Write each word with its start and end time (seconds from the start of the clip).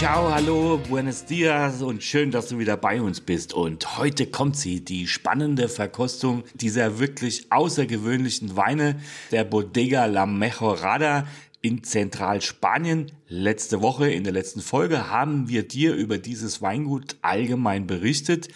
Ciao, 0.00 0.32
hallo, 0.32 0.80
buenos 0.88 1.26
dias 1.26 1.82
und 1.82 2.02
schön, 2.02 2.30
dass 2.30 2.48
du 2.48 2.58
wieder 2.58 2.78
bei 2.78 3.02
uns 3.02 3.20
bist. 3.20 3.52
Und 3.52 3.98
heute 3.98 4.24
kommt 4.24 4.56
sie, 4.56 4.82
die 4.82 5.06
spannende 5.06 5.68
Verkostung 5.68 6.42
dieser 6.54 6.98
wirklich 6.98 7.52
außergewöhnlichen 7.52 8.56
Weine 8.56 8.98
der 9.30 9.44
Bodega 9.44 10.06
La 10.06 10.24
Mejorada 10.24 11.26
in 11.62 11.84
Zentralspanien. 11.84 13.12
Letzte 13.28 13.82
Woche, 13.82 14.10
in 14.10 14.24
der 14.24 14.32
letzten 14.32 14.60
Folge, 14.60 15.10
haben 15.10 15.48
wir 15.48 15.62
dir 15.62 15.94
über 15.94 16.18
dieses 16.18 16.62
Weingut 16.62 17.16
allgemein 17.22 17.86
berichtet. 17.86 18.48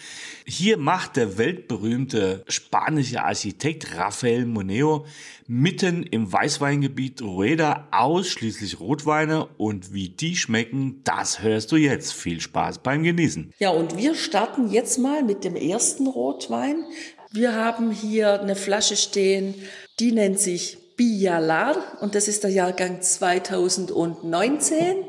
Hier 0.45 0.77
macht 0.77 1.15
der 1.15 1.37
weltberühmte 1.37 2.43
spanische 2.47 3.23
Architekt 3.23 3.95
Rafael 3.95 4.45
Moneo 4.45 5.05
mitten 5.47 6.03
im 6.03 6.31
Weißweingebiet 6.31 7.21
Rueda 7.21 7.87
ausschließlich 7.91 8.79
Rotweine 8.79 9.45
und 9.57 9.93
wie 9.93 10.09
die 10.09 10.35
schmecken, 10.35 11.01
das 11.03 11.41
hörst 11.41 11.71
du 11.71 11.75
jetzt. 11.75 12.13
Viel 12.13 12.41
Spaß 12.41 12.79
beim 12.79 13.03
Genießen. 13.03 13.53
Ja, 13.59 13.69
und 13.69 13.97
wir 13.97 14.15
starten 14.15 14.71
jetzt 14.71 14.97
mal 14.97 15.23
mit 15.23 15.43
dem 15.43 15.55
ersten 15.55 16.07
Rotwein. 16.07 16.83
Wir 17.31 17.53
haben 17.53 17.91
hier 17.91 18.41
eine 18.41 18.55
Flasche 18.55 18.95
stehen, 18.95 19.53
die 19.99 20.11
nennt 20.11 20.39
sich 20.39 20.77
Bialar 20.95 21.77
und 22.01 22.15
das 22.15 22.27
ist 22.27 22.43
der 22.43 22.51
Jahrgang 22.51 23.01
2019. 23.01 25.05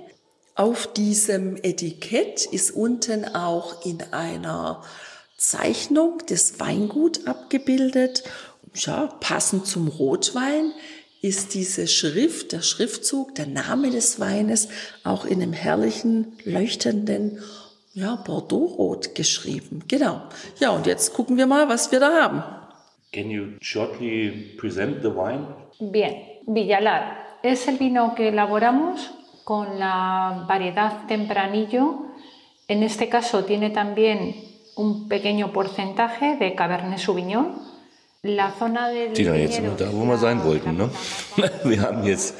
Auf 0.55 0.93
diesem 0.93 1.56
Etikett 1.62 2.47
ist 2.47 2.70
unten 2.70 3.27
auch 3.27 3.84
in 3.84 4.03
einer 4.12 4.83
Zeichnung 5.37 6.23
das 6.28 6.59
Weingut 6.59 7.27
abgebildet. 7.27 8.25
Ja, 8.75 9.06
passend 9.20 9.67
zum 9.67 9.89
Rotwein 9.89 10.73
ist 11.23 11.55
diese 11.55 11.87
Schrift, 11.87 12.53
der 12.53 12.62
Schriftzug, 12.62 13.34
der 13.34 13.47
Name 13.47 13.91
des 13.91 14.21
Weines 14.21 14.69
auch 15.05 15.25
in 15.25 15.43
einem 15.43 15.53
herrlichen, 15.53 16.39
leuchtenden 16.45 17.43
ja, 17.95 18.17
Bordeaux-Rot 18.17 19.15
geschrieben. 19.15 19.84
Genau. 19.89 20.23
Ja, 20.59 20.71
und 20.71 20.87
jetzt 20.87 21.15
gucken 21.15 21.37
wir 21.37 21.47
mal, 21.47 21.69
was 21.69 21.93
wir 21.93 22.00
da 22.00 22.23
haben. 22.23 22.66
Can 23.12 23.31
you 23.31 23.59
shortly 23.61 24.55
present 24.59 25.03
the 25.03 25.09
wine? 25.09 25.47
Bien, 25.81 26.41
Villalar 26.47 27.39
es 27.43 27.69
el 27.69 27.79
vino 27.79 28.15
que 28.15 28.29
elaboramos 28.29 29.11
con 29.45 29.79
la 29.79 30.45
variedad 30.49 31.07
tempranillo. 31.07 32.07
En 32.69 32.83
este 32.83 33.09
caso 33.09 33.45
tiene 33.45 33.71
también 33.71 34.34
un 34.75 35.09
pequeño 35.09 35.53
porcentaje 35.53 36.37
de 36.37 36.55
Cabernet 36.55 36.99
Sauvignon. 36.99 37.55
La 38.23 38.53
zona 38.59 38.89
del 38.89 39.12
Tina, 39.12 39.37
jetzt 39.37 39.55
sind 39.55 39.67
wir 39.67 39.77
da, 39.77 39.93
wo 39.93 40.05
wir 40.05 40.19
sein 40.19 40.43
wollten. 40.43 40.77
Ne? 40.77 40.91
Wir 41.65 41.83
haben 41.83 42.03
jetzt 42.05 42.34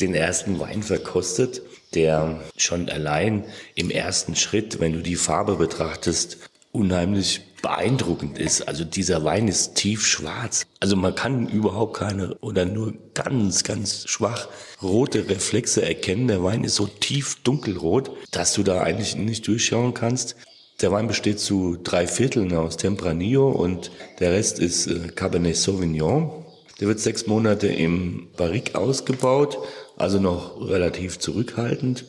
den 0.00 0.14
ersten 0.14 0.60
Wein 0.60 0.84
verkostet, 0.84 1.60
der 1.94 2.40
schon 2.56 2.88
allein 2.88 3.44
im 3.74 3.90
ersten 3.90 4.36
Schritt, 4.36 4.78
wenn 4.78 4.92
du 4.92 5.00
die 5.00 5.16
Farbe 5.16 5.56
betrachtest, 5.56 6.50
unheimlich 6.74 7.40
beeindruckend 7.62 8.38
ist. 8.38 8.68
Also 8.68 8.84
dieser 8.84 9.24
Wein 9.24 9.48
ist 9.48 9.74
tiefschwarz. 9.74 10.66
Also 10.80 10.96
man 10.96 11.14
kann 11.14 11.48
überhaupt 11.48 11.96
keine 11.96 12.34
oder 12.40 12.66
nur 12.66 12.92
ganz, 13.14 13.64
ganz 13.64 14.06
schwach 14.06 14.48
rote 14.82 15.28
Reflexe 15.30 15.82
erkennen. 15.82 16.28
Der 16.28 16.42
Wein 16.42 16.64
ist 16.64 16.74
so 16.74 16.86
tief 16.86 17.36
dunkelrot, 17.42 18.10
dass 18.32 18.52
du 18.52 18.62
da 18.62 18.82
eigentlich 18.82 19.16
nicht 19.16 19.46
durchschauen 19.46 19.94
kannst. 19.94 20.36
Der 20.82 20.90
Wein 20.90 21.06
besteht 21.06 21.38
zu 21.40 21.78
drei 21.82 22.06
Vierteln 22.06 22.52
aus 22.54 22.76
Tempranillo 22.76 23.48
und 23.48 23.92
der 24.18 24.32
Rest 24.32 24.58
ist 24.58 24.88
äh, 24.88 25.08
Cabernet 25.14 25.56
Sauvignon. 25.56 26.44
Der 26.80 26.88
wird 26.88 26.98
sechs 26.98 27.26
Monate 27.28 27.68
im 27.68 28.28
Barrique 28.36 28.74
ausgebaut, 28.74 29.58
also 29.96 30.18
noch 30.18 30.60
relativ 30.68 31.20
zurückhaltend. 31.20 32.04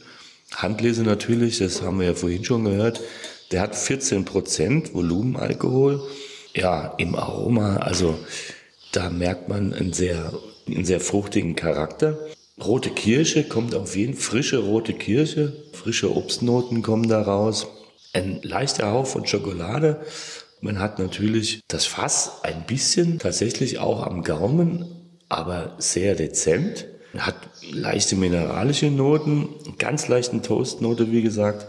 Handlese 0.54 1.04
natürlich, 1.04 1.60
das 1.60 1.84
haben 1.84 2.00
wir 2.00 2.08
ja 2.08 2.14
vorhin 2.16 2.44
schon 2.44 2.66
gehört. 2.66 3.00
Der 3.52 3.62
hat 3.62 3.76
14 3.76 4.26
Prozent 4.26 4.94
Volumenalkohol. 4.94 6.02
Ja, 6.54 6.94
im 6.98 7.16
Aroma, 7.16 7.78
also 7.78 8.18
da 8.92 9.10
merkt 9.10 9.50
man 9.50 9.74
einen 9.74 9.94
sehr, 9.94 10.34
einen 10.68 10.86
sehr 10.86 11.00
fruchtigen 11.02 11.56
Charakter. 11.56 12.18
Rote 12.64 12.90
Kirsche 12.90 13.44
kommt 13.44 13.76
auf 13.76 13.98
jeden 13.98 14.14
frische 14.14 14.60
rote 14.60 14.94
Kirsche, 14.94 15.52
frische 15.74 16.16
Obstnoten 16.16 16.82
kommen 16.82 17.10
da 17.10 17.22
raus. 17.22 17.68
Ein 18.14 18.40
leichter 18.44 18.92
Hauch 18.92 19.06
von 19.06 19.28
Schokolade. 19.28 20.00
Man 20.62 20.80
hat 20.80 20.98
natürlich 20.98 21.62
das 21.68 21.86
Fass 21.86 22.44
ein 22.44 22.66
bisschen 22.66 23.20
tatsächlich 23.20 23.80
auch 23.80 24.08
am 24.08 24.24
Gaumen, 24.24 24.86
aber 25.28 25.76
sehr 25.80 26.16
dezent. 26.16 26.88
Hat 27.18 27.36
leichte 27.72 28.16
mineralische 28.16 28.90
Noten, 28.90 29.50
ganz 29.78 30.08
leichten 30.08 30.42
Toastnote, 30.42 31.12
wie 31.12 31.22
gesagt. 31.22 31.68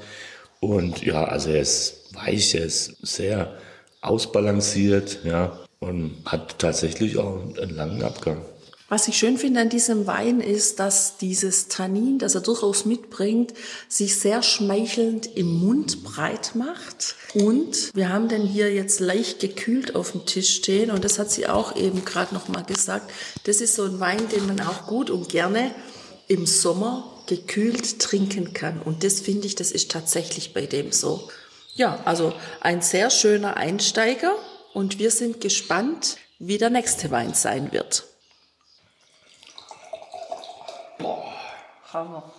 Und 0.61 1.05
ja, 1.05 1.25
also 1.25 1.51
er 1.51 1.61
ist 1.61 2.15
weich, 2.15 2.55
er 2.55 2.65
ist 2.65 2.97
sehr 3.07 3.55
ausbalanciert, 4.01 5.21
ja, 5.25 5.59
und 5.81 6.17
hat 6.25 6.59
tatsächlich 6.59 7.19
auch 7.19 7.41
einen 7.61 7.77
langen 7.77 8.03
Abgang. 8.03 8.43
Was 8.89 9.09
ich 9.09 9.19
schön 9.19 9.37
finde 9.37 9.63
an 9.63 9.69
diesem 9.69 10.07
Wein 10.07 10.41
ist, 10.41 10.79
dass 10.79 11.17
dieses 11.17 11.67
Tannin, 11.67 12.21
das 12.21 12.37
er 12.37 12.41
durchaus 12.41 12.85
mitbringt, 12.85 13.53
sich 13.89 14.17
sehr 14.17 14.45
schmeichelnd 14.45 15.27
im 15.37 15.59
Mund 15.59 16.05
breit 16.05 16.53
macht. 16.55 17.17
Und 17.35 17.93
wir 17.95 18.11
haben 18.11 18.29
den 18.29 18.43
hier 18.43 18.73
jetzt 18.73 19.01
leicht 19.01 19.41
gekühlt 19.41 19.97
auf 19.97 20.13
dem 20.13 20.25
Tisch 20.25 20.55
stehen 20.55 20.93
und 20.93 21.05
das 21.05 21.19
hat 21.19 21.33
sie 21.33 21.49
auch 21.49 21.75
eben 21.75 22.05
gerade 22.05 22.33
noch 22.33 22.47
mal 22.47 22.63
gesagt. 22.63 23.11
Das 23.43 23.61
ist 23.61 23.75
so 23.75 23.83
ein 23.83 23.99
Wein, 23.99 24.29
den 24.29 24.47
man 24.47 24.61
auch 24.61 24.87
gut 24.87 25.11
und 25.11 25.31
gerne 25.31 25.75
im 26.29 26.47
Sommer 26.47 27.16
gekühlt 27.27 27.99
trinken 28.01 28.53
kann. 28.53 28.81
Und 28.83 29.05
das 29.05 29.21
finde 29.21 29.47
ich, 29.47 29.55
das 29.55 29.71
ist 29.71 29.91
tatsächlich 29.91 30.55
bei 30.55 30.67
dem 30.67 30.93
so. 30.93 31.29
Ja, 31.75 31.99
also 32.05 32.33
ein 32.61 32.81
sehr 32.81 33.11
schöner 33.11 33.57
Einsteiger 33.57 34.33
und 34.73 34.99
wir 34.99 35.11
sind 35.11 35.41
gespannt, 35.41 36.17
wie 36.39 36.59
der 36.59 36.71
nächste 36.71 37.11
Wein 37.11 37.35
sein 37.35 37.73
wird. 37.73 38.05
Hammer. 41.93 42.33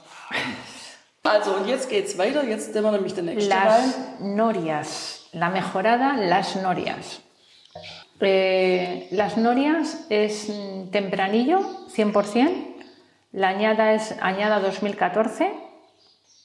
Also, 1.23 1.51
und 1.55 1.67
jetzt 1.67 1.89
geht's 1.89 2.17
weiter. 2.17 2.43
Jetzt 2.43 2.73
nehmen 2.73 2.85
wir 2.85 2.91
nämlich 2.93 3.13
den 3.13 3.25
nächsten 3.25 3.49
Las 3.49 3.83
Wein. 4.19 4.35
Norias, 4.35 5.21
la 5.33 5.49
mejorada 5.49 6.15
Las 6.17 6.55
Norias. 6.55 7.19
Eh, 8.19 9.07
las 9.11 9.37
Norias 9.37 9.97
es 10.09 10.47
tempranillo, 10.91 11.63
100%. 11.95 12.76
La 13.31 13.49
añada 13.49 13.93
es 13.93 14.15
añada 14.21 14.59
2014 14.59 15.51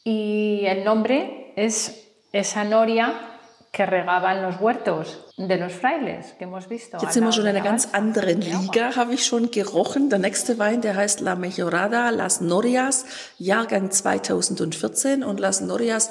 y 0.04 0.64
el 0.66 0.84
nombre 0.84 1.52
es 1.56 2.08
esa 2.32 2.64
noria 2.64 3.32
que 3.72 3.86
regaban 3.86 4.42
los 4.42 4.60
huertos 4.60 5.32
de 5.38 5.56
los 5.56 5.72
frailes 5.72 6.34
que 6.34 6.44
hemos 6.44 6.68
visto. 6.68 6.98
Jetzt 7.00 7.14
sind 7.14 7.24
wir 7.24 7.32
schon 7.32 7.46
in 7.46 7.56
einer 7.56 7.64
ganz 7.64 7.88
anderen 7.92 8.42
Liga, 8.42 8.94
habe 8.96 9.14
ich 9.14 9.24
schon 9.24 9.50
gerochen. 9.50 10.10
Der 10.10 10.18
nächste 10.18 10.58
Wein, 10.58 10.82
der 10.82 10.94
heißt 10.94 11.20
La 11.20 11.36
Mejorada 11.36 12.10
Las 12.10 12.42
Norias, 12.42 13.06
Jahrgang 13.38 13.90
2014. 13.90 15.24
Und 15.24 15.40
Las 15.40 15.62
Norias, 15.62 16.10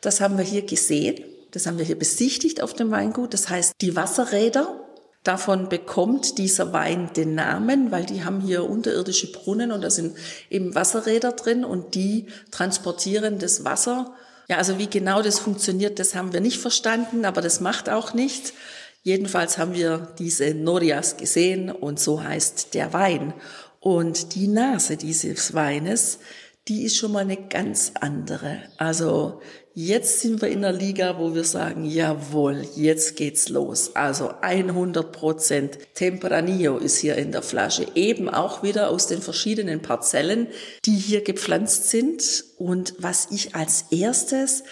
das 0.00 0.22
haben 0.22 0.38
wir 0.38 0.44
hier 0.44 0.64
gesehen. 0.64 1.22
Das 1.50 1.66
haben 1.66 1.76
wir 1.76 1.84
hier 1.84 1.98
besichtigt 1.98 2.62
auf 2.62 2.72
dem 2.72 2.90
Weingut. 2.90 3.34
Das 3.34 3.50
heißt, 3.50 3.74
die 3.82 3.94
Wasserräder, 3.94 4.81
davon 5.22 5.68
bekommt 5.68 6.38
dieser 6.38 6.72
Wein 6.72 7.10
den 7.14 7.34
Namen, 7.34 7.90
weil 7.90 8.04
die 8.04 8.24
haben 8.24 8.40
hier 8.40 8.68
unterirdische 8.68 9.30
Brunnen 9.30 9.70
und 9.70 9.82
da 9.82 9.90
sind 9.90 10.16
eben 10.50 10.74
Wasserräder 10.74 11.32
drin 11.32 11.64
und 11.64 11.94
die 11.94 12.26
transportieren 12.50 13.38
das 13.38 13.64
Wasser. 13.64 14.14
Ja, 14.48 14.56
also 14.58 14.78
wie 14.78 14.88
genau 14.88 15.22
das 15.22 15.38
funktioniert, 15.38 15.98
das 15.98 16.14
haben 16.14 16.32
wir 16.32 16.40
nicht 16.40 16.58
verstanden, 16.58 17.24
aber 17.24 17.40
das 17.40 17.60
macht 17.60 17.88
auch 17.88 18.14
nichts. 18.14 18.52
Jedenfalls 19.04 19.58
haben 19.58 19.74
wir 19.74 20.12
diese 20.18 20.54
Norias 20.54 21.16
gesehen 21.16 21.70
und 21.70 21.98
so 21.98 22.22
heißt 22.22 22.74
der 22.74 22.92
Wein. 22.92 23.34
Und 23.80 24.34
die 24.34 24.46
Nase 24.46 24.96
dieses 24.96 25.54
Weines, 25.54 26.18
die 26.68 26.84
ist 26.84 26.96
schon 26.96 27.12
mal 27.12 27.20
eine 27.20 27.36
ganz 27.48 27.92
andere. 28.00 28.62
Also 28.78 29.40
Jetzt 29.74 30.20
sind 30.20 30.42
wir 30.42 30.48
in 30.48 30.60
der 30.60 30.72
Liga, 30.72 31.18
wo 31.18 31.34
wir 31.34 31.44
sagen, 31.44 31.86
jawohl, 31.86 32.66
jetzt 32.76 33.16
geht's 33.16 33.48
los. 33.48 33.96
Also 33.96 34.34
100 34.42 35.10
Prozent 35.12 35.78
Tempranillo 35.94 36.76
ist 36.76 36.98
hier 36.98 37.16
in 37.16 37.32
der 37.32 37.40
Flasche. 37.40 37.86
Eben 37.94 38.28
auch 38.28 38.62
wieder 38.62 38.90
aus 38.90 39.06
den 39.06 39.22
verschiedenen 39.22 39.80
Parzellen, 39.80 40.48
die 40.84 40.96
hier 40.96 41.24
gepflanzt 41.24 41.88
sind. 41.88 42.44
Und 42.58 42.92
was 42.98 43.28
ich 43.30 43.54
als 43.54 43.86
erstes 43.90 44.62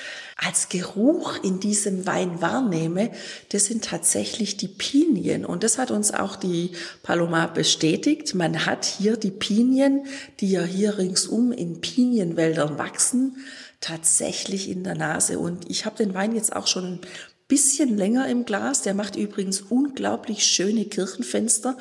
als 0.42 0.70
Geruch 0.70 1.42
in 1.42 1.60
diesem 1.60 2.06
Wein 2.06 2.40
wahrnehme, 2.40 3.10
das 3.50 3.66
sind 3.66 3.84
tatsächlich 3.84 4.56
die 4.56 4.68
Pinien. 4.68 5.44
Und 5.44 5.62
das 5.62 5.76
hat 5.76 5.90
uns 5.90 6.14
auch 6.14 6.36
die 6.36 6.72
Paloma 7.02 7.46
bestätigt. 7.46 8.34
Man 8.34 8.64
hat 8.64 8.86
hier 8.86 9.18
die 9.18 9.30
Pinien, 9.30 10.06
die 10.40 10.50
ja 10.50 10.62
hier 10.62 10.96
ringsum 10.96 11.52
in 11.52 11.82
Pinienwäldern 11.82 12.78
wachsen, 12.78 13.36
tatsächlich 13.80 14.70
in 14.70 14.82
der 14.82 14.94
Nase. 14.94 15.38
Und 15.38 15.70
ich 15.70 15.84
habe 15.84 15.96
den 15.96 16.14
Wein 16.14 16.34
jetzt 16.34 16.56
auch 16.56 16.66
schon 16.66 16.84
ein 16.84 17.00
bisschen 17.46 17.98
länger 17.98 18.26
im 18.28 18.46
Glas. 18.46 18.80
Der 18.80 18.94
macht 18.94 19.16
übrigens 19.16 19.60
unglaublich 19.60 20.46
schöne 20.46 20.86
Kirchenfenster. 20.86 21.76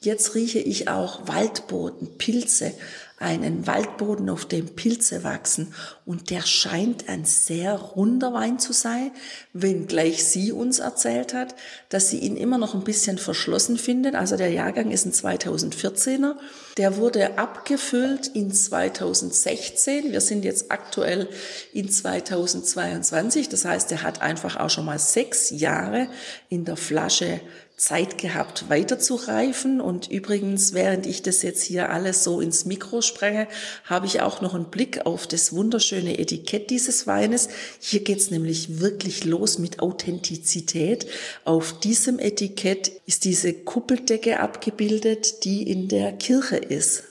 Jetzt 0.00 0.34
rieche 0.34 0.60
ich 0.60 0.88
auch 0.88 1.26
Waldboden, 1.26 2.16
Pilze, 2.16 2.72
einen 3.20 3.66
Waldboden, 3.66 4.30
auf 4.30 4.44
dem 4.44 4.74
Pilze 4.76 5.24
wachsen. 5.24 5.74
Und 6.06 6.30
der 6.30 6.42
scheint 6.42 7.08
ein 7.08 7.24
sehr 7.24 7.74
runder 7.74 8.32
Wein 8.32 8.58
zu 8.58 8.72
sein, 8.72 9.10
wenngleich 9.52 10.24
sie 10.24 10.52
uns 10.52 10.78
erzählt 10.78 11.34
hat, 11.34 11.54
dass 11.88 12.10
sie 12.10 12.18
ihn 12.18 12.36
immer 12.36 12.58
noch 12.58 12.74
ein 12.74 12.84
bisschen 12.84 13.18
verschlossen 13.18 13.76
findet. 13.76 14.14
Also 14.14 14.36
der 14.36 14.50
Jahrgang 14.50 14.90
ist 14.90 15.04
ein 15.04 15.12
2014er. 15.12 16.36
Der 16.76 16.96
wurde 16.96 17.38
abgefüllt 17.38 18.28
in 18.28 18.52
2016. 18.52 20.12
Wir 20.12 20.20
sind 20.20 20.44
jetzt 20.44 20.70
aktuell 20.70 21.28
in 21.72 21.90
2022. 21.90 23.48
Das 23.48 23.64
heißt, 23.64 23.90
er 23.92 24.02
hat 24.02 24.22
einfach 24.22 24.56
auch 24.56 24.70
schon 24.70 24.84
mal 24.84 24.98
sechs 24.98 25.50
Jahre 25.50 26.08
in 26.48 26.64
der 26.64 26.76
Flasche 26.76 27.40
Zeit 27.78 28.18
gehabt, 28.18 28.68
weiterzureifen. 28.68 29.80
Und 29.80 30.10
übrigens, 30.10 30.74
während 30.74 31.06
ich 31.06 31.22
das 31.22 31.42
jetzt 31.42 31.62
hier 31.62 31.90
alles 31.90 32.24
so 32.24 32.40
ins 32.40 32.64
Mikro 32.64 33.00
spreche, 33.00 33.46
habe 33.84 34.06
ich 34.06 34.20
auch 34.20 34.40
noch 34.40 34.54
einen 34.54 34.66
Blick 34.66 35.06
auf 35.06 35.26
das 35.26 35.52
wunderschöne 35.52 36.18
Etikett 36.18 36.70
dieses 36.70 37.06
Weines. 37.06 37.48
Hier 37.80 38.00
geht's 38.00 38.30
nämlich 38.30 38.80
wirklich 38.80 39.24
los 39.24 39.58
mit 39.58 39.80
Authentizität. 39.80 41.06
Auf 41.44 41.78
diesem 41.78 42.18
Etikett 42.18 42.90
ist 43.06 43.24
diese 43.24 43.54
Kuppeldecke 43.54 44.40
abgebildet, 44.40 45.44
die 45.44 45.70
in 45.70 45.88
der 45.88 46.12
Kirche 46.12 46.56
ist. 46.56 47.04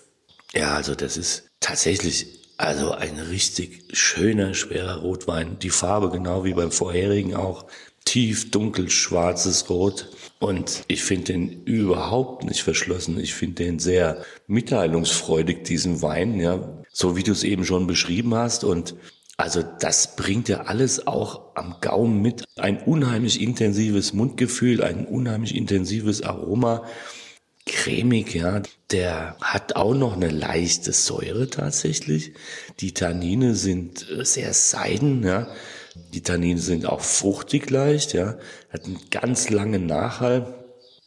Ja, 0.54 0.76
also 0.76 0.96
das 0.96 1.16
ist 1.16 1.44
tatsächlich 1.62 2.38
also 2.58 2.92
ein 2.92 3.20
richtig 3.20 3.84
schöner, 3.94 4.54
schwerer 4.54 4.98
Rotwein. 4.98 5.60
Die 5.60 5.70
Farbe 5.70 6.10
genau 6.10 6.44
wie 6.44 6.54
beim 6.54 6.72
vorherigen 6.72 7.36
auch. 7.36 7.66
Tief 8.04 8.52
dunkel 8.52 8.90
schwarzes 8.90 9.70
Rot. 9.70 10.10
Und 10.40 10.84
ich 10.88 11.04
finde 11.04 11.34
den 11.34 11.64
überhaupt 11.64 12.44
nicht 12.44 12.62
verschlossen. 12.62 13.20
Ich 13.20 13.34
finde 13.34 13.64
den 13.64 13.80
sehr 13.80 14.24
mitteilungsfreudig, 14.46 15.64
diesen 15.64 16.02
Wein, 16.02 16.40
ja. 16.40 16.84
So 16.92 17.16
wie 17.16 17.24
du 17.24 17.32
es 17.32 17.44
eben 17.44 17.66
schon 17.66 17.88
beschrieben 17.88 18.36
hast. 18.36 18.64
Und 18.64 18.96
also 19.38 19.64
das 19.64 20.16
bringt 20.16 20.50
ja 20.50 20.62
alles 20.62 21.08
auch 21.08 21.56
am 21.56 21.76
Gaumen 21.82 22.22
mit. 22.22 22.44
Ein 22.56 22.82
unheimlich 22.82 23.42
intensives 23.42 24.14
Mundgefühl, 24.14 24.84
ein 24.84 25.06
unheimlich 25.06 25.56
intensives 25.56 26.22
Aroma. 26.22 26.84
Cremig, 27.66 28.36
ja. 28.36 28.62
Der 28.92 29.38
hat 29.42 29.76
auch 29.76 29.94
noch 29.94 30.14
eine 30.14 30.30
leichte 30.30 30.94
Säure 30.94 31.50
tatsächlich. 31.50 32.34
Die 32.80 32.94
Tannine 32.94 33.56
sind 33.56 34.06
sehr 34.22 34.54
seiden, 34.54 35.24
ja. 35.24 35.48
Die 36.14 36.22
Tannine 36.22 36.60
sind 36.60 36.86
auch 36.86 37.02
fruchtig 37.02 37.70
leicht, 37.70 38.14
ja. 38.14 38.38
Hat 38.70 38.86
einen 38.86 39.00
ganz 39.12 39.50
langen 39.50 39.86
Nachhall. 39.86 40.54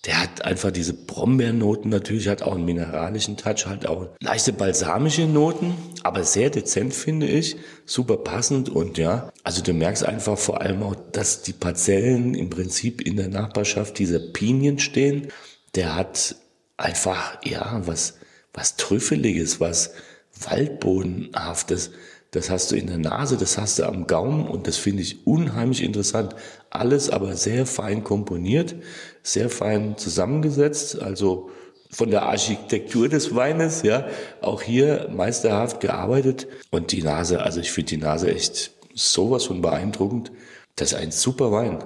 Der 0.06 0.22
hat 0.22 0.42
einfach 0.46 0.70
diese 0.70 0.94
Brombeernoten 0.94 1.90
natürlich, 1.90 2.28
hat 2.28 2.40
auch 2.40 2.54
einen 2.54 2.64
mineralischen 2.64 3.36
Touch, 3.36 3.66
hat 3.66 3.84
auch 3.84 4.08
leichte 4.20 4.54
balsamische 4.54 5.26
Noten, 5.26 5.74
aber 6.02 6.24
sehr 6.24 6.48
dezent 6.48 6.94
finde 6.94 7.26
ich, 7.26 7.56
super 7.84 8.16
passend 8.16 8.70
und 8.70 8.96
ja, 8.96 9.30
also 9.44 9.62
du 9.62 9.74
merkst 9.74 10.06
einfach 10.06 10.38
vor 10.38 10.62
allem 10.62 10.82
auch, 10.82 10.96
dass 11.12 11.42
die 11.42 11.52
Parzellen 11.52 12.34
im 12.34 12.48
Prinzip 12.48 13.02
in 13.02 13.16
der 13.16 13.28
Nachbarschaft 13.28 13.98
dieser 13.98 14.20
Pinien 14.20 14.78
stehen. 14.78 15.28
Der 15.74 15.94
hat 15.94 16.36
einfach, 16.78 17.38
ja, 17.44 17.82
was, 17.84 18.14
was 18.54 18.76
Trüffeliges, 18.76 19.60
was 19.60 19.92
Waldbodenhaftes. 20.40 21.90
Das 22.32 22.48
hast 22.48 22.70
du 22.70 22.76
in 22.76 22.86
der 22.86 22.98
Nase, 22.98 23.36
das 23.36 23.58
hast 23.58 23.80
du 23.80 23.84
am 23.84 24.06
Gaumen 24.06 24.46
und 24.46 24.68
das 24.68 24.76
finde 24.76 25.02
ich 25.02 25.26
unheimlich 25.26 25.82
interessant. 25.82 26.36
Alles 26.70 27.10
aber 27.10 27.34
sehr 27.34 27.66
fein 27.66 28.04
komponiert, 28.04 28.76
sehr 29.22 29.50
fein 29.50 29.96
zusammengesetzt, 29.96 31.00
also 31.00 31.50
von 31.90 32.10
der 32.10 32.22
Architektur 32.22 33.08
des 33.08 33.34
Weines, 33.34 33.82
ja, 33.82 34.06
auch 34.42 34.62
hier 34.62 35.08
meisterhaft 35.10 35.80
gearbeitet 35.80 36.46
und 36.70 36.92
die 36.92 37.02
Nase, 37.02 37.42
also 37.42 37.58
ich 37.58 37.72
finde 37.72 37.90
die 37.90 37.96
Nase 37.96 38.32
echt 38.32 38.70
sowas 38.94 39.46
von 39.46 39.60
beeindruckend. 39.60 40.30
Das 40.76 40.92
ist 40.92 40.98
ein 40.98 41.10
super 41.10 41.50
Wein. 41.50 41.82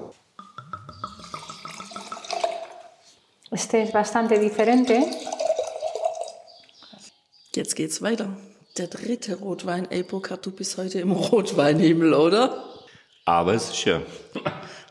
Este 3.51 3.79
es 3.79 3.93
bastante 3.93 4.39
diferente. 4.39 5.01
Jetzt 7.55 7.77
geht's 7.77 8.03
weiter. 8.03 8.37
Der 8.77 8.89
dritte 8.89 9.37
Rotwein. 9.37 9.87
Burkhard, 10.09 10.45
du 10.45 10.51
bist 10.51 10.77
heute 10.79 10.99
im 10.99 11.13
Rotweinhimmel, 11.13 12.13
oder? 12.13 12.65
Aber 13.25 13.55
es 13.55 13.67
ist 13.67 13.77
schön. 13.77 14.03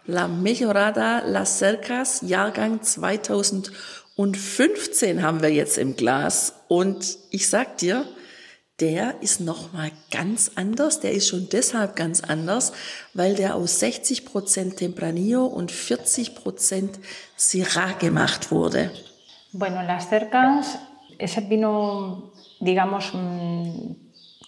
La 0.05 0.29
Mejorada 0.29 1.23
Las 1.25 1.59
Cercas, 1.59 2.21
Jahrgang 2.21 2.81
2015 2.81 5.21
haben 5.21 5.41
wir 5.41 5.49
jetzt 5.49 5.77
im 5.77 5.97
Glas. 5.97 6.53
Und 6.69 7.17
ich 7.29 7.49
sag 7.49 7.77
dir, 7.77 8.05
der 8.79 9.21
ist 9.21 9.41
nochmal 9.41 9.91
ganz 10.11 10.51
anders. 10.55 11.01
Der 11.01 11.11
ist 11.11 11.27
schon 11.27 11.49
deshalb 11.51 11.97
ganz 11.97 12.21
anders, 12.21 12.71
weil 13.13 13.35
der 13.35 13.55
aus 13.55 13.81
60 13.81 14.23
Prozent 14.25 14.77
Tempranillo 14.77 15.45
und 15.45 15.73
40 15.73 16.35
Prozent 16.35 16.99
Syrah 17.35 17.91
gemacht 17.99 18.49
wurde. 18.49 18.91
Bueno, 19.51 19.81
Las 19.85 20.07
Cercas 20.07 20.77
es 21.19 21.37
el 21.37 21.45
vino 21.45 22.33
digamos, 22.63 23.11
mm, 23.13 23.91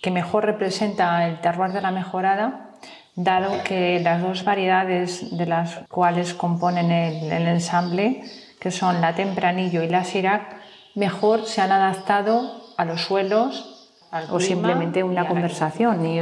que 0.02 0.12
mejor 0.12 0.46
representa 0.46 1.28
el 1.28 1.42
terroir 1.42 1.74
de 1.74 1.82
la 1.82 1.92
mejorada, 1.92 2.72
dado 3.16 3.64
que 3.64 4.00
las 4.00 4.22
dos 4.22 4.44
variedades 4.44 5.38
de 5.38 5.46
las 5.46 5.80
cuales 5.90 6.34
componen 6.34 6.92
el, 6.92 7.32
el 7.32 7.48
ensamble, 7.48 8.24
que 8.60 8.72
son 8.72 9.02
la 9.02 9.16
Tempranillo 9.16 9.84
y 9.84 9.90
la 9.90 10.04
Sirac, 10.04 10.56
mejor 10.96 11.46
se 11.46 11.62
han 11.62 11.72
adaptado 11.72 12.74
a 12.78 12.86
los 12.86 13.02
suelos 13.02 13.90
o 14.30 14.40
simplemente 14.40 15.04
una 15.04 15.28
conversación 15.28 16.06
y, 16.06 16.22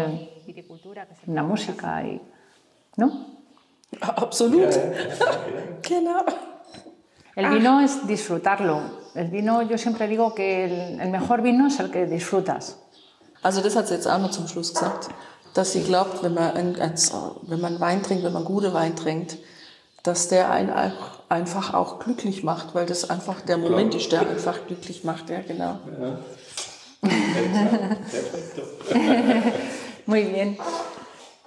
una 1.27 1.43
música, 1.43 2.03
y, 2.03 2.21
¿no? 2.97 3.27
Absolut. 4.01 4.73
genau. 5.83 6.25
El 7.35 7.49
vino 7.49 7.81
es 7.81 8.05
disfrutarlo. 8.05 9.02
El 9.15 9.29
vino, 9.29 9.61
yo 9.61 9.77
siempre 9.77 10.07
digo 10.07 10.33
que 10.33 10.65
el, 10.65 10.99
el 10.99 11.09
mejor 11.09 11.41
vino 11.41 11.67
es 11.67 11.79
el 11.79 11.91
que 11.91 12.05
disfrutas. 12.05 12.77
Also 13.43 13.61
das 13.61 13.75
hat 13.75 13.87
sie 13.87 13.95
jetzt 13.95 14.07
auch 14.07 14.19
noch 14.19 14.31
zum 14.31 14.47
Schluss 14.47 14.73
gesagt, 14.73 15.09
dass 15.53 15.73
sie 15.73 15.83
glaubt, 15.83 16.23
wenn 16.23 16.33
man, 16.33 16.55
ein, 16.55 16.95
wenn 17.43 17.61
man 17.61 17.79
Wein 17.79 18.01
trinkt, 18.01 18.23
wenn 18.23 18.33
man 18.33 18.45
gute 18.45 18.73
Wein 18.73 18.95
trinkt, 18.95 19.37
dass 20.01 20.29
der 20.29 20.49
einen 20.49 20.71
einfach 21.29 21.73
auch 21.73 21.99
glücklich 21.99 22.43
macht, 22.43 22.73
weil 22.73 22.85
das 22.85 23.09
einfach 23.09 23.41
der 23.41 23.57
Moment 23.57 23.95
ist, 23.95 24.11
der 24.11 24.21
einfach 24.21 24.65
glücklich 24.65 25.03
macht. 25.03 25.29
Ja, 25.29 25.41
genau. 25.41 25.77
Ja. 26.01 26.19
Muy 30.05 30.23
bien. 30.23 30.57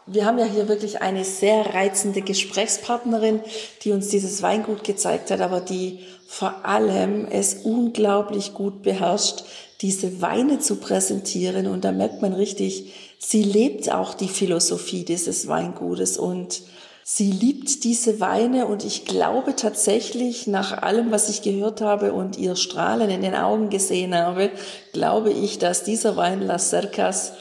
Wir 0.08 0.24
haben 0.24 0.38
ja 0.38 0.44
hier 0.44 0.68
wirklich 0.68 1.02
eine 1.02 1.24
sehr 1.24 1.74
reizende 1.74 2.22
Gesprächspartnerin, 2.22 3.40
die 3.82 3.90
uns 3.90 4.08
dieses 4.08 4.40
Weingut 4.40 4.84
gezeigt 4.84 5.32
hat, 5.32 5.40
aber 5.40 5.60
die 5.60 5.98
vor 6.28 6.64
allem 6.64 7.26
es 7.26 7.54
unglaublich 7.54 8.54
gut 8.54 8.82
beherrscht, 8.82 9.42
diese 9.80 10.22
Weine 10.22 10.60
zu 10.60 10.76
präsentieren. 10.76 11.66
Und 11.66 11.84
da 11.84 11.90
merkt 11.90 12.22
man 12.22 12.32
richtig, 12.34 12.92
sie 13.18 13.42
lebt 13.42 13.90
auch 13.90 14.14
die 14.14 14.28
Philosophie 14.28 15.04
dieses 15.04 15.48
Weingutes 15.48 16.18
und 16.18 16.62
sie 17.02 17.32
liebt 17.32 17.82
diese 17.82 18.20
Weine. 18.20 18.66
Und 18.66 18.84
ich 18.84 19.06
glaube 19.06 19.56
tatsächlich, 19.56 20.46
nach 20.46 20.82
allem, 20.82 21.10
was 21.10 21.28
ich 21.28 21.42
gehört 21.42 21.80
habe 21.80 22.12
und 22.12 22.38
ihr 22.38 22.54
Strahlen 22.54 23.10
in 23.10 23.22
den 23.22 23.34
Augen 23.34 23.70
gesehen 23.70 24.14
habe, 24.14 24.50
glaube 24.92 25.32
ich, 25.32 25.58
dass 25.58 25.82
dieser 25.82 26.16
Wein 26.16 26.42
Las 26.42 26.70
Cercas 26.70 27.32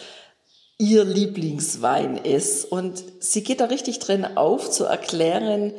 ihr 0.77 1.03
Lieblingswein 1.03 2.17
ist. 2.17 2.65
Und 2.65 3.03
sie 3.19 3.43
geht 3.43 3.59
da 3.61 3.65
richtig 3.65 3.99
drin 3.99 4.25
auf, 4.25 4.69
zu 4.69 4.85
erklären, 4.85 5.73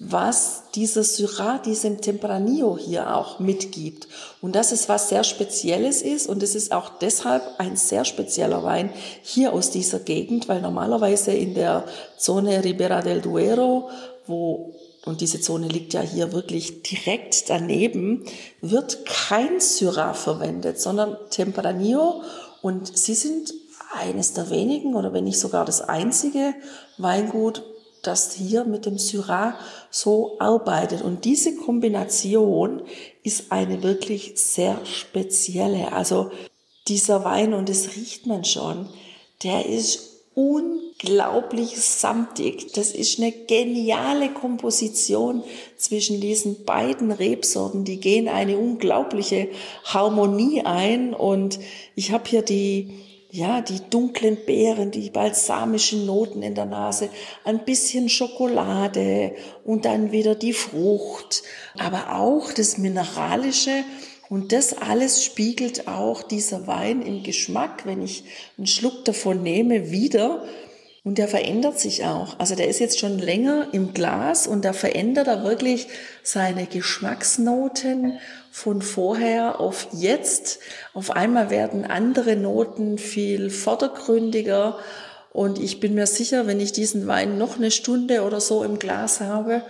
was 0.00 0.70
dieser 0.76 1.02
Syrah 1.02 1.58
diesem 1.58 2.00
Tempranillo 2.00 2.78
hier 2.78 3.16
auch 3.16 3.40
mitgibt. 3.40 4.06
Und 4.40 4.54
dass 4.54 4.70
es 4.70 4.88
was 4.88 5.08
sehr 5.08 5.24
Spezielles 5.24 6.02
ist 6.02 6.28
und 6.28 6.42
es 6.42 6.54
ist 6.54 6.70
auch 6.70 6.98
deshalb 7.00 7.42
ein 7.58 7.76
sehr 7.76 8.04
spezieller 8.04 8.62
Wein 8.62 8.92
hier 9.22 9.52
aus 9.52 9.70
dieser 9.70 9.98
Gegend, 9.98 10.48
weil 10.48 10.60
normalerweise 10.60 11.32
in 11.32 11.54
der 11.54 11.84
Zone 12.16 12.62
Ribera 12.62 13.02
del 13.02 13.20
Duero, 13.20 13.90
wo 14.26 14.74
und 15.04 15.20
diese 15.22 15.40
Zone 15.40 15.68
liegt 15.68 15.94
ja 15.94 16.02
hier 16.02 16.32
wirklich 16.32 16.82
direkt 16.82 17.48
daneben, 17.48 18.24
wird 18.60 19.06
kein 19.06 19.58
Syrah 19.58 20.12
verwendet, 20.12 20.78
sondern 20.80 21.16
Tempranillo 21.30 22.22
und 22.60 22.96
sie 22.96 23.14
sind 23.14 23.54
eines 23.92 24.32
der 24.34 24.50
wenigen 24.50 24.94
oder 24.94 25.12
wenn 25.12 25.24
nicht 25.24 25.38
sogar 25.38 25.64
das 25.64 25.80
einzige 25.80 26.54
Weingut, 26.98 27.62
das 28.02 28.32
hier 28.34 28.64
mit 28.64 28.86
dem 28.86 28.98
Syrah 28.98 29.54
so 29.90 30.36
arbeitet. 30.38 31.02
Und 31.02 31.24
diese 31.24 31.56
Kombination 31.56 32.82
ist 33.22 33.50
eine 33.50 33.82
wirklich 33.82 34.32
sehr 34.36 34.78
spezielle. 34.84 35.92
Also 35.92 36.30
dieser 36.86 37.24
Wein, 37.24 37.54
und 37.54 37.68
das 37.68 37.96
riecht 37.96 38.26
man 38.26 38.44
schon, 38.44 38.88
der 39.42 39.66
ist 39.66 40.08
unglaublich 40.34 41.80
samtig. 41.80 42.72
Das 42.74 42.92
ist 42.92 43.18
eine 43.18 43.32
geniale 43.32 44.28
Komposition 44.28 45.42
zwischen 45.76 46.20
diesen 46.20 46.64
beiden 46.64 47.10
Rebsorten. 47.10 47.84
Die 47.84 47.98
gehen 47.98 48.28
eine 48.28 48.56
unglaubliche 48.56 49.48
Harmonie 49.84 50.62
ein. 50.64 51.12
Und 51.12 51.58
ich 51.96 52.12
habe 52.12 52.28
hier 52.28 52.42
die 52.42 52.94
ja, 53.30 53.60
die 53.60 53.80
dunklen 53.90 54.38
Beeren, 54.46 54.90
die 54.90 55.10
balsamischen 55.10 56.06
Noten 56.06 56.42
in 56.42 56.54
der 56.54 56.64
Nase, 56.64 57.10
ein 57.44 57.64
bisschen 57.64 58.08
Schokolade 58.08 59.34
und 59.64 59.84
dann 59.84 60.12
wieder 60.12 60.34
die 60.34 60.54
Frucht, 60.54 61.42
aber 61.78 62.16
auch 62.16 62.52
das 62.52 62.78
Mineralische. 62.78 63.84
Und 64.30 64.52
das 64.52 64.76
alles 64.76 65.24
spiegelt 65.24 65.88
auch 65.88 66.22
dieser 66.22 66.66
Wein 66.66 67.00
im 67.00 67.22
Geschmack, 67.22 67.86
wenn 67.86 68.02
ich 68.02 68.24
einen 68.58 68.66
Schluck 68.66 69.04
davon 69.04 69.42
nehme, 69.42 69.90
wieder. 69.90 70.44
Und 71.04 71.18
der 71.18 71.28
verändert 71.28 71.78
sich 71.78 72.04
auch. 72.04 72.38
Also 72.38 72.54
der 72.54 72.68
ist 72.68 72.80
jetzt 72.80 72.98
schon 72.98 73.18
länger 73.18 73.68
im 73.72 73.94
Glas 73.94 74.46
und 74.46 74.64
da 74.64 74.72
verändert 74.72 75.28
er 75.28 75.44
wirklich 75.44 75.88
seine 76.22 76.66
Geschmacksnoten 76.66 78.18
von 78.50 78.82
vorher 78.82 79.60
auf 79.60 79.88
jetzt. 79.92 80.58
Auf 80.94 81.10
einmal 81.10 81.50
werden 81.50 81.84
andere 81.84 82.36
Noten 82.36 82.98
viel 82.98 83.48
vordergründiger 83.48 84.78
und 85.32 85.60
ich 85.60 85.78
bin 85.78 85.94
mir 85.94 86.06
sicher, 86.06 86.46
wenn 86.46 86.60
ich 86.60 86.72
diesen 86.72 87.06
Wein 87.06 87.38
noch 87.38 87.58
eine 87.58 87.70
Stunde 87.70 88.22
oder 88.22 88.40
so 88.40 88.64
im 88.64 88.78
Glas 88.78 89.20
habe, 89.20 89.62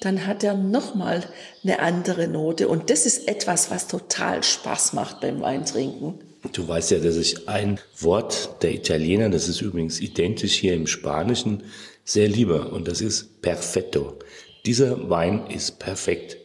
dann 0.00 0.26
hat 0.26 0.44
er 0.44 0.54
nochmal 0.54 1.22
eine 1.62 1.78
andere 1.78 2.28
Note. 2.28 2.68
Und 2.68 2.90
das 2.90 3.06
ist 3.06 3.26
etwas, 3.28 3.70
was 3.70 3.86
total 3.86 4.42
Spaß 4.42 4.92
macht 4.92 5.20
beim 5.20 5.40
Weintrinken. 5.40 6.18
Du 6.52 6.68
weißt 6.68 6.90
ja, 6.92 6.98
dass 6.98 7.16
ich 7.16 7.48
ein 7.48 7.80
Wort 7.98 8.62
der 8.62 8.74
Italiener, 8.74 9.30
das 9.30 9.48
ist 9.48 9.60
übrigens 9.60 10.00
identisch 10.00 10.54
hier 10.54 10.74
im 10.74 10.86
Spanischen, 10.86 11.62
sehr 12.04 12.28
liebe. 12.28 12.68
Und 12.68 12.86
das 12.86 13.00
ist 13.00 13.40
perfetto. 13.42 14.18
Dieser 14.66 15.08
Wein 15.10 15.46
ist 15.48 15.78
perfekt. 15.78 16.36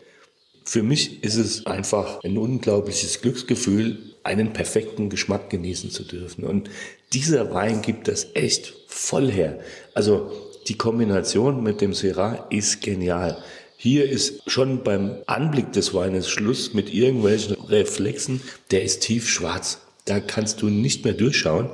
Für 0.64 0.84
mich 0.84 1.24
ist 1.24 1.36
es 1.36 1.66
einfach 1.66 2.24
ein 2.24 2.38
unglaubliches 2.38 3.22
Glücksgefühl, 3.22 4.16
einen 4.24 4.54
perfekten 4.54 5.10
Geschmack 5.10 5.50
genießen 5.50 5.90
zu 5.90 6.04
dürfen. 6.04 6.44
Und 6.44 6.70
dieser 7.14 7.54
Wein 7.54 7.82
gibt 7.82 8.08
das 8.08 8.28
echt 8.36 8.74
voll 8.88 9.32
her. 9.32 9.60
Also 9.94 10.32
die 10.68 10.78
Kombination 10.78 11.64
mit 11.64 11.82
dem 11.82 11.94
Syrah 11.94 12.48
ist 12.50 12.82
genial. 12.82 13.42
Hier 13.78 14.10
ist 14.10 14.42
schon 14.50 14.84
beim 14.84 15.18
Anblick 15.26 15.72
des 15.72 15.94
Weines 15.94 16.30
Schluss 16.30 16.74
mit 16.74 16.94
irgendwelchen 16.94 17.56
Reflexen. 17.56 18.42
Der 18.72 18.84
ist 18.84 19.02
tiefschwarz. 19.02 19.80
Da 20.10 20.20
kannst 20.20 20.62
du 20.62 20.70
nicht 20.70 21.06
mehr 21.06 21.14
durchschauen. 21.14 21.70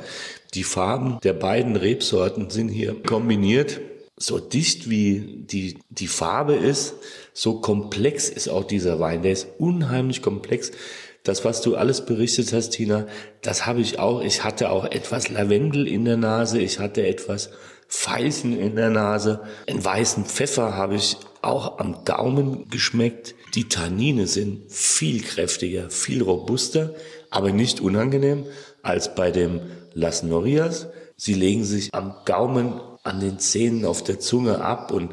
Die 0.53 0.63
Farben 0.63 1.19
der 1.23 1.33
beiden 1.33 1.75
Rebsorten 1.75 2.49
sind 2.49 2.69
hier 2.69 2.95
kombiniert 3.03 3.81
so 4.17 4.39
dicht 4.39 4.89
wie 4.89 5.43
die, 5.45 5.77
die 5.89 6.07
Farbe 6.07 6.55
ist, 6.55 6.95
so 7.33 7.59
komplex 7.59 8.29
ist 8.29 8.47
auch 8.47 8.63
dieser 8.63 8.99
Wein. 8.99 9.23
Der 9.23 9.33
ist 9.33 9.47
unheimlich 9.57 10.21
komplex. 10.21 10.71
Das, 11.23 11.43
was 11.43 11.61
du 11.61 11.75
alles 11.75 12.05
berichtet 12.05 12.53
hast, 12.53 12.71
Tina, 12.71 13.07
das 13.41 13.65
habe 13.65 13.81
ich 13.81 13.99
auch. 13.99 14.21
Ich 14.21 14.43
hatte 14.43 14.69
auch 14.69 14.85
etwas 14.85 15.29
Lavendel 15.29 15.87
in 15.87 16.05
der 16.05 16.17
Nase. 16.17 16.61
Ich 16.61 16.79
hatte 16.79 17.05
etwas 17.05 17.49
Veilchen 17.87 18.57
in 18.57 18.75
der 18.75 18.89
Nase. 18.89 19.41
Einen 19.67 19.83
weißen 19.83 20.25
Pfeffer 20.25 20.75
habe 20.75 20.95
ich 20.95 21.17
auch 21.45 21.79
am 21.79 22.03
Gaumen 22.05 22.69
geschmeckt. 22.69 23.35
Die 23.53 23.69
Tannine 23.69 24.27
sind 24.27 24.71
viel 24.71 25.21
kräftiger, 25.21 25.89
viel 25.89 26.21
robuster, 26.21 26.93
aber 27.29 27.51
nicht 27.51 27.79
unangenehm 27.79 28.45
als 28.81 29.15
bei 29.15 29.31
dem 29.31 29.61
Las 29.93 30.23
Norias. 30.23 30.87
Sie 31.17 31.33
legen 31.33 31.63
sich 31.63 31.93
am 31.93 32.13
Gaumen 32.25 32.79
an 33.03 33.19
den 33.19 33.39
Zähnen 33.39 33.85
auf 33.85 34.03
der 34.03 34.19
Zunge 34.19 34.61
ab 34.61 34.91
und 34.91 35.11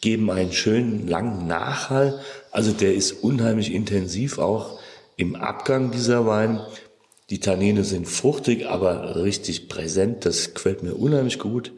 geben 0.00 0.30
einen 0.30 0.52
schönen 0.52 1.06
langen 1.06 1.46
Nachhall. 1.46 2.20
Also 2.50 2.72
der 2.72 2.94
ist 2.94 3.12
unheimlich 3.24 3.72
intensiv 3.72 4.38
auch 4.38 4.78
im 5.16 5.36
Abgang 5.36 5.90
dieser 5.90 6.26
Wein. 6.26 6.60
Die 7.30 7.40
Tannine 7.40 7.84
sind 7.84 8.06
fruchtig, 8.06 8.66
aber 8.66 9.16
richtig 9.24 9.70
präsent. 9.70 10.26
Das 10.26 10.52
gefällt 10.52 10.82
mir 10.82 10.94
unheimlich 10.94 11.38
gut. 11.38 11.72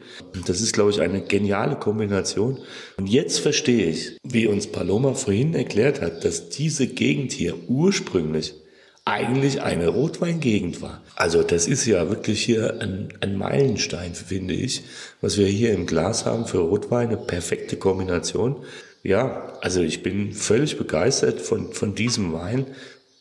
Das 0.45 0.59
ist, 0.59 0.73
glaube 0.73 0.91
ich, 0.91 0.99
eine 0.99 1.21
geniale 1.21 1.77
Kombination. 1.77 2.59
Und 2.97 3.07
jetzt 3.07 3.39
verstehe 3.39 3.89
ich, 3.89 4.17
wie 4.23 4.47
uns 4.47 4.67
Paloma 4.67 5.13
vorhin 5.13 5.53
erklärt 5.53 6.01
hat, 6.01 6.25
dass 6.25 6.49
diese 6.49 6.87
Gegend 6.87 7.31
hier 7.31 7.55
ursprünglich 7.69 8.55
eigentlich 9.05 9.61
eine 9.61 9.87
Rotweingegend 9.87 10.81
war. 10.81 11.01
Also 11.15 11.41
das 11.41 11.65
ist 11.65 11.85
ja 11.85 12.09
wirklich 12.09 12.43
hier 12.43 12.81
ein, 12.81 13.13
ein, 13.21 13.37
Meilenstein, 13.37 14.15
finde 14.15 14.53
ich, 14.53 14.83
was 15.21 15.37
wir 15.37 15.47
hier 15.47 15.71
im 15.71 15.85
Glas 15.85 16.25
haben 16.25 16.45
für 16.45 16.57
Rotwein, 16.57 17.07
eine 17.07 17.17
perfekte 17.17 17.77
Kombination. 17.77 18.57
Ja, 19.03 19.53
also 19.61 19.81
ich 19.81 20.03
bin 20.03 20.33
völlig 20.33 20.77
begeistert 20.77 21.39
von, 21.39 21.71
von 21.71 21.95
diesem 21.95 22.33
Wein. 22.33 22.65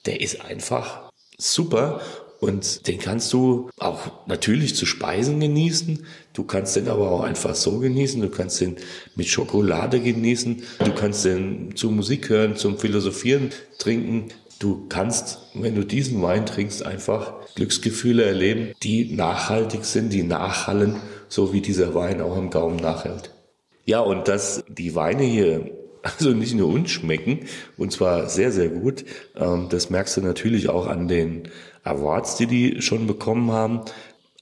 Der 0.06 0.21
ist 0.21 0.40
einfach 0.40 1.05
super 1.38 2.00
und 2.38 2.87
den 2.87 2.99
kannst 2.99 3.33
du 3.33 3.71
auch 3.78 4.26
natürlich 4.26 4.75
zu 4.75 4.85
Speisen 4.87 5.40
genießen. 5.40 6.05
Du 6.33 6.45
kannst 6.45 6.76
den 6.76 6.88
aber 6.88 7.11
auch 7.11 7.23
einfach 7.23 7.55
so 7.55 7.78
genießen. 7.78 8.21
Du 8.21 8.28
kannst 8.28 8.61
den 8.61 8.76
mit 9.14 9.26
Schokolade 9.26 10.00
genießen. 10.00 10.62
Du 10.85 10.95
kannst 10.95 11.25
den 11.25 11.75
zu 11.76 11.90
Musik 11.90 12.28
hören, 12.28 12.57
zum 12.57 12.78
Philosophieren 12.78 13.50
trinken. 13.78 14.28
Du 14.59 14.87
kannst, 14.88 15.38
wenn 15.55 15.75
du 15.75 15.85
diesen 15.85 16.23
Wein 16.23 16.47
trinkst, 16.47 16.85
einfach 16.85 17.35
Glücksgefühle 17.55 18.25
erleben, 18.25 18.75
die 18.83 19.14
nachhaltig 19.14 19.85
sind, 19.85 20.12
die 20.12 20.23
nachhallen, 20.23 20.97
so 21.28 21.52
wie 21.52 21.61
dieser 21.61 21.95
Wein 21.95 22.21
auch 22.21 22.37
im 22.37 22.50
Gaumen 22.50 22.76
nachhält. 22.76 23.33
Ja, 23.85 24.00
und 24.00 24.28
dass 24.28 24.64
die 24.69 24.95
Weine 24.95 25.23
hier 25.23 25.71
also 26.06 26.30
nicht 26.30 26.54
nur 26.54 26.68
uns 26.68 26.90
schmecken, 26.90 27.40
und 27.76 27.92
zwar 27.92 28.28
sehr, 28.28 28.52
sehr 28.52 28.68
gut, 28.68 29.04
ähm, 29.36 29.68
das 29.70 29.90
merkst 29.90 30.16
du 30.16 30.20
natürlich 30.20 30.68
auch 30.68 30.86
an 30.86 31.08
den 31.08 31.48
Awards, 31.84 32.36
die 32.36 32.46
die 32.46 32.82
schon 32.82 33.06
bekommen 33.06 33.50
haben. 33.52 33.82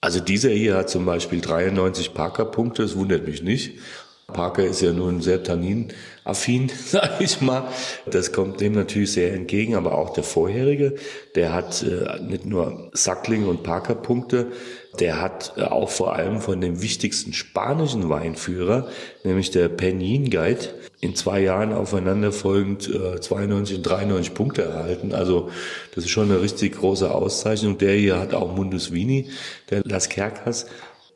Also 0.00 0.20
dieser 0.20 0.50
hier 0.50 0.76
hat 0.76 0.90
zum 0.90 1.06
Beispiel 1.06 1.40
93 1.40 2.12
Parker-Punkte, 2.12 2.82
das 2.82 2.96
wundert 2.96 3.26
mich 3.26 3.42
nicht. 3.42 3.78
Parker 4.26 4.64
ist 4.64 4.80
ja 4.80 4.92
nun 4.92 5.20
sehr 5.20 5.42
tanninaffin, 5.42 6.70
sag 6.86 7.20
ich 7.20 7.40
mal. 7.40 7.68
Das 8.06 8.32
kommt 8.32 8.60
dem 8.60 8.72
natürlich 8.72 9.12
sehr 9.12 9.32
entgegen, 9.32 9.74
aber 9.74 9.96
auch 9.98 10.14
der 10.14 10.24
vorherige, 10.24 10.94
der 11.34 11.52
hat 11.52 11.82
äh, 11.82 12.20
nicht 12.20 12.46
nur 12.46 12.90
Sackling 12.92 13.46
und 13.46 13.62
Parker-Punkte, 13.62 14.52
der 14.98 15.20
hat 15.20 15.54
äh, 15.56 15.62
auch 15.62 15.90
vor 15.90 16.14
allem 16.14 16.40
von 16.40 16.60
dem 16.60 16.80
wichtigsten 16.80 17.32
spanischen 17.32 18.08
Weinführer, 18.08 18.88
nämlich 19.24 19.50
der 19.50 19.68
Penin 19.68 20.30
Guide, 20.30 20.68
in 21.00 21.14
zwei 21.14 21.40
Jahren 21.40 21.72
aufeinanderfolgend 21.72 22.88
äh, 22.88 23.20
92 23.20 23.78
und 23.78 23.82
93 23.82 24.34
Punkte 24.34 24.62
erhalten. 24.62 25.12
Also 25.12 25.50
das 25.94 26.04
ist 26.04 26.10
schon 26.10 26.30
eine 26.30 26.40
richtig 26.40 26.78
große 26.78 27.10
Auszeichnung. 27.10 27.76
Der 27.76 27.94
hier 27.94 28.18
hat 28.18 28.32
auch 28.32 28.56
Mundus 28.56 28.92
Vini, 28.92 29.28
der 29.70 29.82
Las 29.84 30.08
Kerkas. 30.08 30.66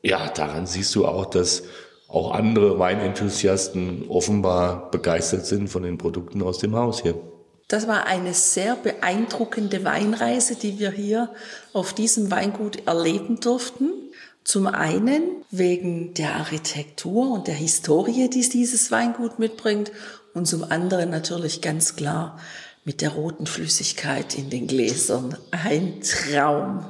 Ja, 0.02 0.28
daran 0.28 0.66
siehst 0.66 0.94
du 0.94 1.06
auch, 1.06 1.26
dass 1.26 1.64
auch 2.08 2.32
andere 2.32 2.78
Weinenthusiasten 2.78 4.06
offenbar 4.08 4.90
begeistert 4.90 5.46
sind 5.46 5.68
von 5.68 5.82
den 5.82 5.98
Produkten 5.98 6.42
aus 6.42 6.58
dem 6.58 6.74
Haus 6.74 7.02
hier. 7.02 7.14
Das 7.68 7.86
war 7.86 8.06
eine 8.06 8.32
sehr 8.32 8.76
beeindruckende 8.76 9.84
Weinreise, 9.84 10.56
die 10.56 10.78
wir 10.78 10.90
hier 10.90 11.30
auf 11.74 11.92
diesem 11.92 12.30
Weingut 12.30 12.86
erleben 12.86 13.40
durften. 13.40 13.90
Zum 14.42 14.66
einen 14.66 15.44
wegen 15.50 16.14
der 16.14 16.36
Architektur 16.36 17.30
und 17.30 17.46
der 17.46 17.54
Historie, 17.54 18.30
die 18.30 18.48
dieses 18.48 18.90
Weingut 18.90 19.38
mitbringt 19.38 19.92
und 20.32 20.46
zum 20.46 20.64
anderen 20.64 21.10
natürlich 21.10 21.60
ganz 21.60 21.94
klar 21.94 22.38
mit 22.86 23.02
der 23.02 23.10
roten 23.10 23.46
Flüssigkeit 23.46 24.38
in 24.38 24.48
den 24.48 24.66
Gläsern. 24.66 25.36
Ein 25.50 26.00
Traum. 26.00 26.86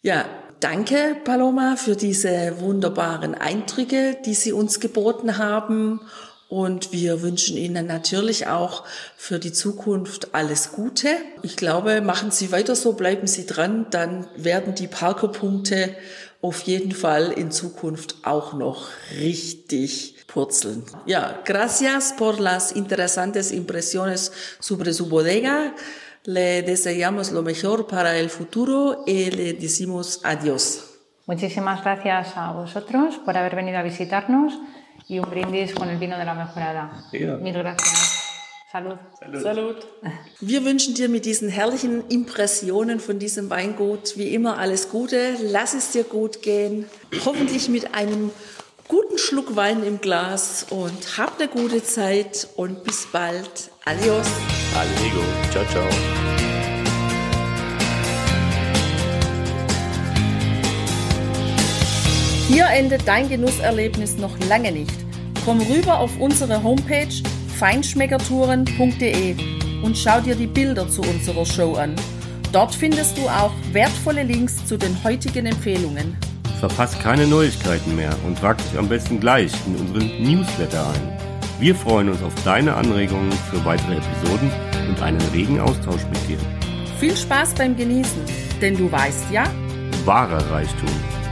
Ja, 0.00 0.24
danke 0.60 1.16
Paloma 1.24 1.76
für 1.76 1.96
diese 1.96 2.60
wunderbaren 2.60 3.34
Eindrücke, 3.34 4.16
die 4.24 4.34
Sie 4.34 4.52
uns 4.52 4.80
geboten 4.80 5.38
haben 5.38 6.00
Und 6.48 6.92
wir 6.92 7.22
wünschen 7.22 7.56
Ihnen 7.56 7.86
natürlich 7.86 8.46
auch 8.46 8.84
für 9.16 9.40
die 9.40 9.52
Zukunft 9.52 10.32
alles 10.32 10.72
Gute. 10.72 11.08
Ich 11.42 11.56
glaube, 11.56 12.00
machen 12.00 12.30
Sie 12.30 12.52
weiter 12.52 12.76
so, 12.76 12.92
bleiben 12.92 13.26
Sie 13.26 13.46
dran, 13.46 13.86
dann 13.90 14.28
werden 14.36 14.74
die 14.74 14.86
Parkerpunkte 14.86 15.96
auf 16.42 16.60
jeden 16.60 16.92
Fall 16.92 17.32
in 17.32 17.50
Zukunft 17.50 18.16
auch 18.22 18.52
noch 18.52 18.88
richtig 19.18 20.14
purzeln. 20.28 20.84
Ja, 21.04 21.40
gracias 21.44 22.14
por 22.16 22.38
las 22.38 22.70
interesantes 22.70 23.50
impresiones 23.50 24.30
sobre 24.60 24.92
su 24.92 25.08
bodega. 25.08 25.72
Le 26.26 26.62
deseamos 26.62 27.30
lo 27.30 27.42
mejor 27.42 27.86
para 27.86 28.18
el 28.18 28.30
futuro 28.30 29.04
y 29.06 29.30
le 29.30 29.52
decimos 29.52 30.20
adiós. 30.24 30.84
Muchísimas 31.26 31.82
gracias 31.82 32.36
a 32.36 32.52
vosotros 32.52 33.16
por 33.24 33.36
haber 33.36 33.54
venido 33.54 33.78
a 33.78 33.82
visitarnos 33.82 34.52
y 35.08 35.20
un 35.20 35.30
brindis 35.30 35.72
con 35.72 35.88
el 35.88 35.98
vino 35.98 36.18
de 36.18 36.24
la 36.24 36.34
mejorada. 36.34 37.04
Ja. 37.12 37.36
Mil 37.36 37.54
gracias. 37.54 38.24
Salud. 38.72 38.98
Salut. 39.40 39.86
Wir 40.40 40.64
wünschen 40.64 40.94
dir 40.94 41.08
mit 41.08 41.24
diesen 41.24 41.48
herrlichen 41.48 42.08
Impressionen 42.08 42.98
von 42.98 43.18
diesem 43.20 43.48
Weingut 43.48 44.16
wie 44.16 44.34
immer 44.34 44.58
alles 44.58 44.90
Gute. 44.90 45.36
Lass 45.40 45.74
es 45.74 45.92
dir 45.92 46.04
gut 46.04 46.42
gehen. 46.42 46.86
Hoffentlich 47.24 47.68
mit 47.68 47.94
einem 47.94 48.32
guten 48.88 49.18
Schluck 49.18 49.54
Wein 49.54 49.84
im 49.84 50.00
Glas 50.00 50.66
und 50.70 51.16
hab 51.16 51.38
eine 51.38 51.48
gute 51.48 51.82
Zeit 51.84 52.48
und 52.56 52.82
bis 52.82 53.06
bald. 53.12 53.70
Adios. 53.84 54.26
Allego. 54.76 55.24
Ciao, 55.50 55.64
ciao. 55.66 55.88
Hier 62.48 62.66
endet 62.66 63.08
dein 63.08 63.28
Genusserlebnis 63.28 64.18
noch 64.18 64.38
lange 64.48 64.70
nicht. 64.72 64.92
Komm 65.44 65.60
rüber 65.60 65.98
auf 65.98 66.10
unsere 66.20 66.62
Homepage 66.62 67.08
feinschmeckertouren.de 67.58 69.36
und 69.82 69.96
schau 69.96 70.20
dir 70.20 70.34
die 70.34 70.46
Bilder 70.46 70.88
zu 70.88 71.00
unserer 71.02 71.46
Show 71.46 71.74
an. 71.74 71.94
Dort 72.52 72.74
findest 72.74 73.18
du 73.18 73.22
auch 73.28 73.52
wertvolle 73.72 74.22
Links 74.22 74.64
zu 74.66 74.76
den 74.76 75.02
heutigen 75.04 75.46
Empfehlungen. 75.46 76.16
Verpasst 76.60 77.00
keine 77.00 77.26
Neuigkeiten 77.26 77.96
mehr 77.96 78.14
und 78.26 78.38
trag 78.38 78.58
dich 78.58 78.78
am 78.78 78.88
besten 78.88 79.20
gleich 79.20 79.52
in 79.66 79.76
unseren 79.76 80.22
Newsletter 80.22 80.86
ein. 80.86 81.25
Wir 81.58 81.74
freuen 81.74 82.10
uns 82.10 82.22
auf 82.22 82.34
deine 82.44 82.74
Anregungen 82.74 83.32
für 83.50 83.64
weitere 83.64 83.96
Episoden 83.96 84.50
und 84.88 85.00
einen 85.00 85.20
regen 85.32 85.58
Austausch 85.58 86.04
mit 86.04 86.28
dir. 86.28 86.38
Viel 87.00 87.16
Spaß 87.16 87.54
beim 87.54 87.74
Genießen, 87.74 88.20
denn 88.60 88.76
du 88.76 88.92
weißt 88.92 89.30
ja, 89.32 89.44
Wahrer 90.04 90.50
Reichtum 90.50 90.90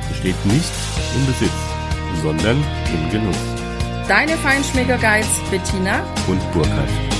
besteht 0.08 0.46
nicht 0.46 0.72
im 1.14 1.26
Besitz, 1.26 1.52
sondern 2.22 2.56
im 2.56 3.10
Genuss. 3.10 3.36
deine 4.08 4.32
Feinschmecker 4.38 4.96
Guides 4.96 5.40
Bettina 5.50 6.02
Und 6.26 6.40
Burkhard. 6.52 7.13